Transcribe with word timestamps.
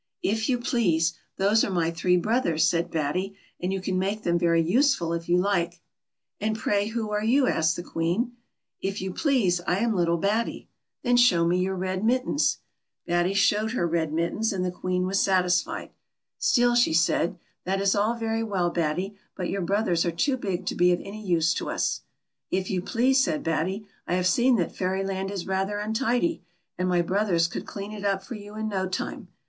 "If 0.33 0.49
you 0.49 0.57
please, 0.57 1.13
those 1.37 1.63
are 1.63 1.69
my 1.69 1.91
three 1.91 2.17
brothers," 2.17 2.67
said 2.67 2.89
Batty;" 2.89 3.35
and 3.61 3.71
you 3.71 3.79
can 3.79 3.99
make 3.99 4.23
them 4.23 4.39
very 4.39 4.63
useful 4.63 5.13
if 5.13 5.29
you 5.29 5.37
like."" 5.37 5.79
And 6.41 6.57
pray 6.57 6.87
who 6.87 7.11
are 7.11 7.23
you 7.23 7.45
}"asked 7.47 7.75
the 7.75 7.83
Queen," 7.83 8.31
If 8.81 8.99
you 8.99 9.13
please 9.13 9.61
I 9.67 9.77
am 9.77 9.93
little 9.95 10.17
Batty."' 10.17 10.67
Then 11.03 11.17
show 11.17 11.45
me 11.45 11.59
your 11.59 11.75
red 11.75 12.03
mittens." 12.03 12.57
FATTY. 13.05 13.11
207 13.29 13.29
Batty 13.29 13.33
showed 13.35 13.77
her 13.77 13.85
red 13.87 14.11
mittens, 14.11 14.51
and 14.51 14.65
the 14.65 14.71
Oucen 14.71 15.05
was 15.05 15.21
satisfied. 15.21 15.91
Still 16.39 16.73
she 16.73 16.93
said," 16.93 17.37
That 17.65 17.79
is 17.79 17.95
all 17.95 18.15
very 18.15 18.41
well, 18.41 18.71
Batty; 18.71 19.13
but 19.35 19.51
your 19.51 19.61
brothers 19.61 20.03
are 20.03 20.09
too 20.11 20.35
big 20.35 20.65
to 20.65 20.73
be 20.73 20.91
of 20.91 20.99
any 21.03 21.23
use 21.23 21.53
to 21.53 21.69
us.'*" 21.69 22.01
If} 22.49 22.71
ou 22.71 22.81
please," 22.81 23.23
said 23.23 23.45
Ratty, 23.45 23.85
"I 24.07 24.15
liave 24.15 24.25
seen 24.25 24.55
that 24.55 24.75
Fairy 24.75 25.03
land 25.03 25.29
is 25.29 25.45
rather 25.45 25.75
untid\, 25.77 26.41
and 26.75 26.89
my 26.89 27.03
brothers 27.03 27.45
could 27.47 27.67
clean 27.67 27.91
it 27.91 28.03
up 28.03 28.23
for 28.23 28.33
you 28.33 28.55
in 28.55 28.67
no 28.67 28.87
time. 28.87 29.27